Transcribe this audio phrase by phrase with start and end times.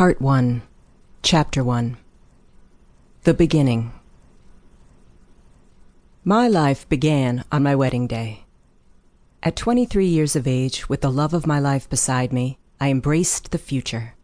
[0.00, 0.62] Part 1,
[1.22, 1.98] Chapter 1
[3.24, 3.92] The Beginning
[6.24, 8.46] My life began on my wedding day.
[9.42, 13.50] At 23 years of age, with the love of my life beside me, I embraced
[13.50, 14.14] the future.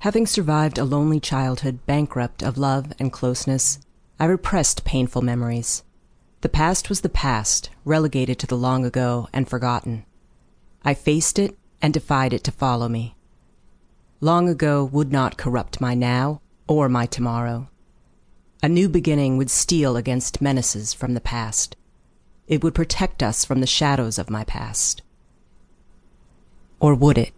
[0.00, 3.78] Having survived a lonely childhood bankrupt of love and closeness,
[4.20, 5.84] I repressed painful memories.
[6.42, 10.04] The past was the past, relegated to the long ago and forgotten.
[10.84, 13.15] I faced it and defied it to follow me.
[14.20, 17.68] Long ago would not corrupt my now or my tomorrow.
[18.62, 21.76] A new beginning would steel against menaces from the past.
[22.48, 25.02] It would protect us from the shadows of my past.
[26.80, 27.32] Or would it?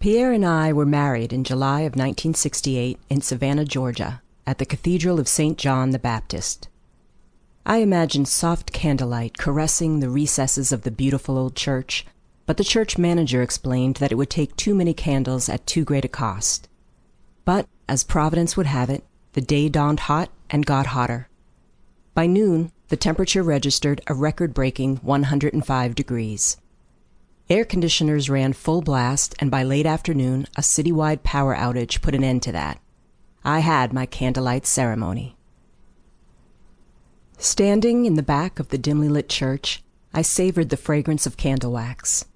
[0.00, 5.20] Pierre and I were married in July of 1968 in Savannah, Georgia, at the Cathedral
[5.20, 5.56] of St.
[5.56, 6.68] John the Baptist.
[7.64, 12.04] I imagined soft candlelight caressing the recesses of the beautiful old church,
[12.52, 16.04] but the church manager explained that it would take too many candles at too great
[16.04, 16.68] a cost.
[17.46, 21.30] But, as Providence would have it, the day dawned hot and got hotter.
[22.12, 26.58] By noon, the temperature registered a record breaking 105 degrees.
[27.48, 32.22] Air conditioners ran full blast, and by late afternoon, a citywide power outage put an
[32.22, 32.78] end to that.
[33.42, 35.36] I had my candlelight ceremony.
[37.38, 41.72] Standing in the back of the dimly lit church, I savored the fragrance of candle
[41.72, 42.26] wax.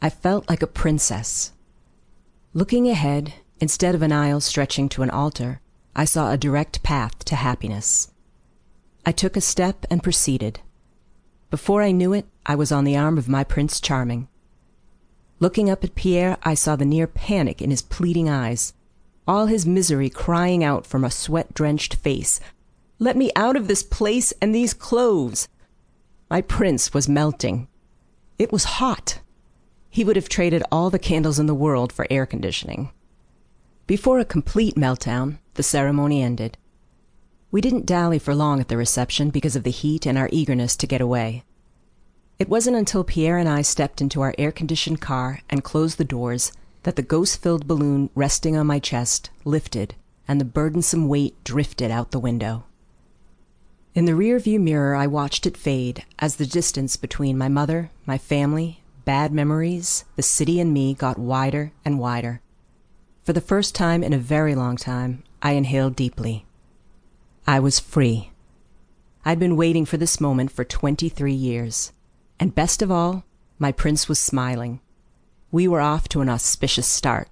[0.00, 1.52] I felt like a princess.
[2.54, 5.60] Looking ahead, instead of an aisle stretching to an altar,
[5.94, 8.10] I saw a direct path to happiness.
[9.04, 10.60] I took a step and proceeded.
[11.50, 14.28] Before I knew it, I was on the arm of my Prince Charming.
[15.40, 18.74] Looking up at Pierre, I saw the near panic in his pleading eyes,
[19.26, 22.40] all his misery crying out from a sweat drenched face
[23.00, 25.48] let me out of this place and these clothes.
[26.28, 27.68] My prince was melting.
[28.38, 29.20] It was hot.
[29.90, 32.90] He would have traded all the candles in the world for air conditioning.
[33.86, 36.58] Before a complete meltdown, the ceremony ended.
[37.50, 40.76] We didn't dally for long at the reception because of the heat and our eagerness
[40.76, 41.44] to get away.
[42.38, 46.04] It wasn't until Pierre and I stepped into our air conditioned car and closed the
[46.04, 49.94] doors that the ghost filled balloon resting on my chest lifted
[50.28, 52.64] and the burdensome weight drifted out the window.
[53.94, 58.18] In the rearview mirror I watched it fade as the distance between my mother, my
[58.18, 62.42] family, bad memories, the city and me got wider and wider.
[63.24, 66.44] For the first time in a very long time, I inhaled deeply.
[67.46, 68.32] I was free.
[69.24, 71.90] I'd been waiting for this moment for 23 years.
[72.38, 73.24] And best of all,
[73.58, 74.78] my prince was smiling.
[75.50, 77.30] We were off to an auspicious start.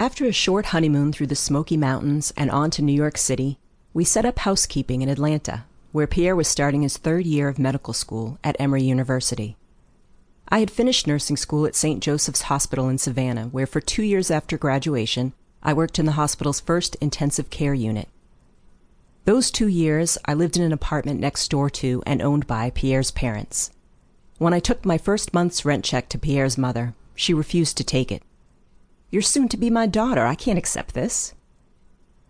[0.00, 3.60] After a short honeymoon through the Smoky Mountains and on to New York City,
[3.94, 7.94] we set up housekeeping in Atlanta, where Pierre was starting his third year of medical
[7.94, 9.56] school at Emory University.
[10.50, 12.02] I had finished nursing school at St.
[12.02, 16.60] Joseph's Hospital in Savannah, where for two years after graduation, I worked in the hospital's
[16.60, 18.08] first intensive care unit.
[19.26, 23.10] Those two years, I lived in an apartment next door to and owned by Pierre's
[23.10, 23.72] parents.
[24.38, 28.10] When I took my first month's rent check to Pierre's mother, she refused to take
[28.10, 28.22] it.
[29.10, 30.24] You're soon to be my daughter.
[30.24, 31.34] I can't accept this.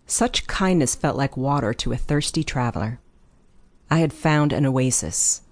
[0.07, 2.99] Such kindness felt like water to a thirsty traveler.
[3.91, 5.43] I had found an oasis.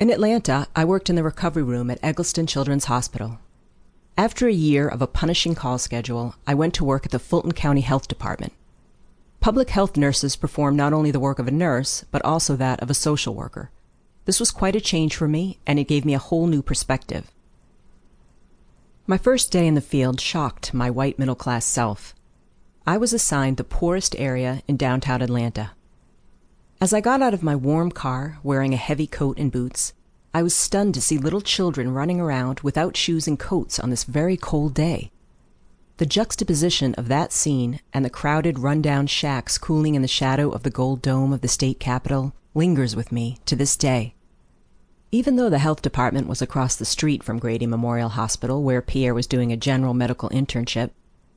[0.00, 3.38] In Atlanta, I worked in the recovery room at Egleston Children's Hospital.
[4.16, 7.52] After a year of a punishing call schedule, I went to work at the Fulton
[7.52, 8.54] County Health Department.
[9.40, 12.88] Public health nurses perform not only the work of a nurse, but also that of
[12.88, 13.70] a social worker.
[14.24, 17.30] This was quite a change for me, and it gave me a whole new perspective.
[19.06, 22.14] My first day in the field shocked my white middle class self.
[22.86, 25.72] I was assigned the poorest area in downtown Atlanta.
[26.82, 29.92] As I got out of my warm car, wearing a heavy coat and boots,
[30.32, 34.04] I was stunned to see little children running around without shoes and coats on this
[34.04, 35.10] very cold day.
[35.98, 40.62] The juxtaposition of that scene and the crowded, run-down shacks cooling in the shadow of
[40.62, 44.14] the gold dome of the state capitol lingers with me to this day.
[45.12, 49.12] Even though the health department was across the street from Grady Memorial Hospital, where Pierre
[49.12, 50.92] was doing a general medical internship,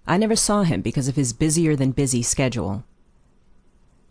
[0.07, 2.85] I never saw him because of his busier than busy schedule.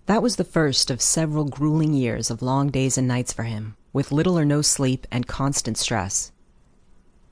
[0.06, 3.76] That was the first of several grueling years of long days and nights for him,
[3.92, 6.32] with little or no sleep and constant stress.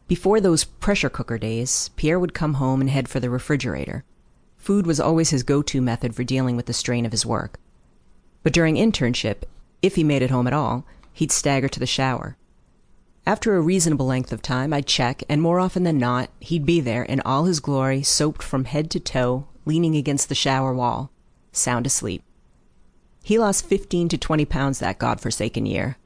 [0.07, 4.05] Before those pressure cooker days, Pierre would come home and head for the refrigerator.
[4.57, 7.59] Food was always his go to method for dealing with the strain of his work.
[8.45, 9.43] But during internship,
[9.83, 12.37] if he made it home at all, he'd stagger to the shower.
[13.27, 16.81] After a reasonable length of time, I'd check, and more often than not, he'd be
[16.81, 21.11] there in all his glory, soaped from head to toe, leaning against the shower wall,
[21.53, 22.23] sound asleep.
[23.23, 25.97] He lost 15 to 20 pounds that godforsaken year.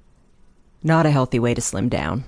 [0.83, 2.25] Not a healthy way to slim down.